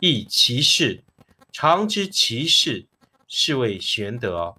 [0.00, 1.02] 亦其事。
[1.52, 2.86] 常知其事，
[3.26, 4.54] 是谓玄德。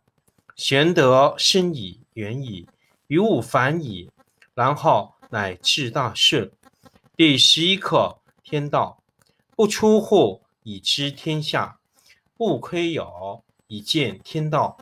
[0.56, 2.68] 玄德深矣，远矣，
[3.06, 4.10] 于物反矣，
[4.56, 6.52] 然后乃至大顺。
[7.16, 9.04] 第十一课天道，
[9.56, 11.80] 不出户，以知天下；
[12.36, 14.80] 不窥有，以见天道。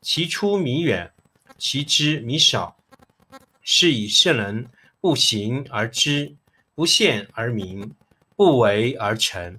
[0.00, 1.12] 其出弥远，
[1.58, 2.76] 其知弥少。
[3.60, 6.36] 是以圣人不行而知，
[6.76, 7.92] 不见而明，
[8.36, 9.58] 不为而成。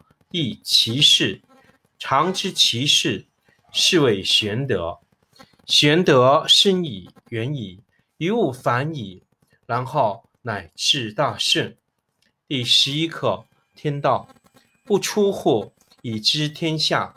[0.31, 1.41] 亦其事。
[1.99, 3.27] 常知其事，
[3.71, 4.99] 是谓玄德。
[5.65, 7.83] 玄德深矣，远矣。
[8.17, 9.23] 于物反矣，
[9.65, 11.77] 然后乃至大顺。
[12.47, 14.27] 第十一课天道，
[14.83, 17.15] 不出户，以知天下；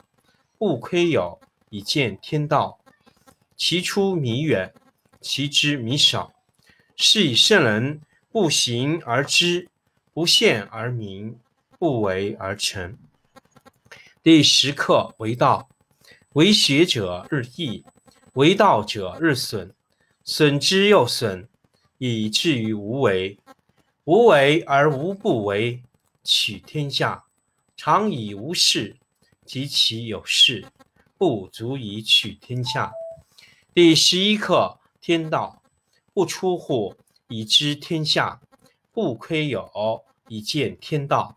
[0.59, 2.79] 不窥有，以见天道。
[3.57, 4.73] 其出弥远，
[5.21, 6.33] 其知弥少。
[6.97, 8.01] 是以圣人
[8.31, 9.69] 不行而知，
[10.13, 11.39] 不见而明，
[11.85, 12.97] 不为而成。
[14.23, 15.69] 第十课为道，
[16.33, 17.85] 为学者日益，
[18.33, 19.75] 为道者日损。
[20.25, 21.47] 损之又损，
[21.99, 23.39] 以至于无为。
[24.05, 25.83] 无为而无不为，
[26.23, 27.25] 取天下
[27.77, 28.97] 常以无事，
[29.45, 30.67] 及其有事，
[31.19, 32.95] 不足以取天下。
[33.75, 35.63] 第十一课天道，
[36.15, 36.97] 不出户，
[37.29, 38.41] 以知天下；
[38.91, 41.37] 不窥有，以见天道。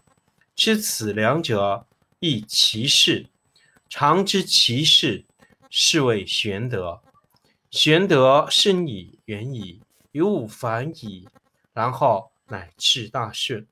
[0.55, 1.87] 知此两者，
[2.19, 3.27] 亦其事。
[3.89, 5.25] 常知其事，
[5.69, 7.01] 是谓玄德。
[7.69, 9.81] 玄德深矣，远矣，
[10.11, 11.27] 于物反矣，
[11.73, 13.65] 然后乃至大顺。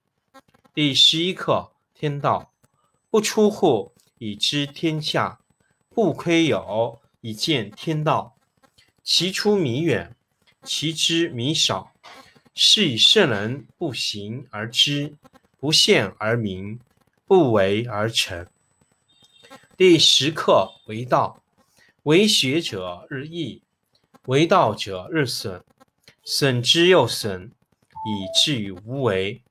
[0.73, 2.53] 第十一课天道，
[3.09, 5.39] 不出户，以知天下；
[5.89, 8.35] 不窥有，以见天道。
[9.03, 10.15] 其出弥远，
[10.63, 11.91] 其知弥少。
[12.55, 15.15] 是以圣人不行而知，
[15.59, 16.79] 不见而明，
[17.25, 18.47] 不为而成。
[19.75, 21.43] 第十课为道，
[22.03, 23.61] 为学者日益。
[24.25, 25.63] 为道者日损，
[26.23, 27.51] 损之又损，
[28.05, 29.41] 以至于无为。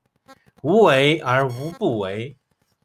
[0.62, 2.36] 无为而无不为，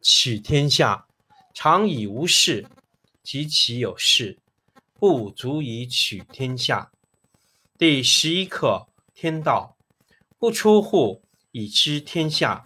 [0.01, 1.05] 取天下
[1.53, 2.67] 常以无事，
[3.21, 4.39] 及其有事，
[4.99, 6.91] 不足以取天下。
[7.77, 9.77] 第十一课天道，
[10.37, 11.21] 不出户，
[11.51, 12.65] 以知天下；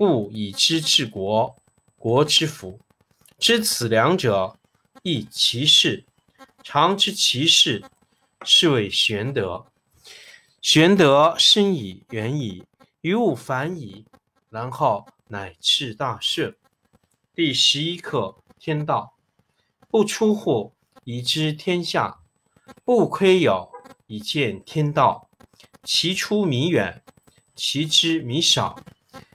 [0.00, 1.54] 故以知治国，
[1.98, 2.80] 国之福。
[3.38, 4.58] 知此两者，
[5.02, 6.06] 亦其事。
[6.62, 7.84] 常知其事，
[8.42, 9.66] 是谓玄德。
[10.62, 12.64] 玄德深矣，远矣，
[13.02, 14.06] 于物反矣，
[14.48, 16.56] 然后乃至大顺。
[17.34, 19.12] 第十一课：天道
[19.90, 20.72] 不出户，
[21.04, 22.22] 以知天下；
[22.86, 23.68] 不窥牖，
[24.06, 25.28] 以见天道。
[25.82, 27.02] 其出弥远，
[27.54, 28.82] 其知弥少。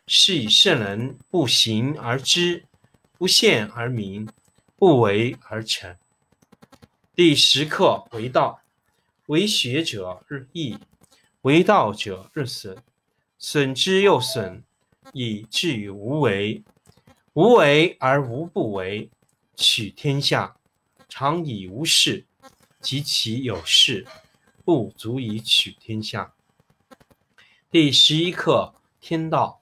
[0.07, 2.65] 是以圣人不行而知，
[3.17, 4.29] 不现而明，
[4.75, 5.97] 不为而成。
[7.15, 8.61] 第十课：为道，
[9.25, 10.77] 为学者日益，
[11.41, 12.77] 为道者日损，
[13.39, 14.63] 损之又损，
[15.13, 16.63] 以至于无为。
[17.33, 19.09] 无为而无不为，
[19.55, 20.55] 取天下
[21.09, 22.25] 常以无事，
[22.79, 24.05] 及其有事，
[24.63, 26.35] 不足以取天下。
[27.71, 29.61] 第十一课：天道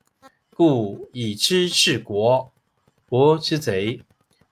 [0.63, 2.53] 故以知治国，
[3.09, 4.03] 国之贼；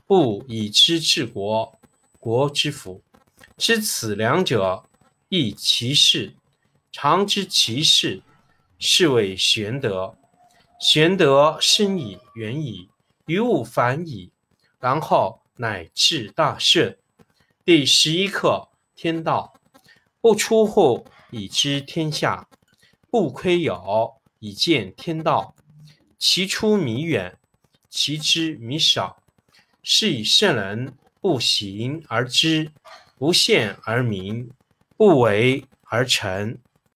[0.07, 1.79] 不以知治国，
[2.19, 3.03] 国之福。
[3.55, 4.83] 知此两者，
[5.27, 6.33] 亦其事。
[6.91, 8.23] 常知其事，
[8.79, 10.17] 是谓玄德。
[10.79, 12.89] 玄德深矣，远矣。
[13.27, 14.31] 于物反矣，
[14.79, 16.97] 然后乃至大顺。
[17.63, 19.53] 第十一课：天道
[20.19, 22.47] 不出户，以知天下；
[23.11, 25.53] 不窥牖，以见天道。
[26.19, 27.37] 其出弥远，
[27.89, 29.23] 其知弥少。
[29.81, 32.71] 是以圣人不行而知，
[33.17, 34.51] 不见而明，
[34.97, 36.57] 不为而成。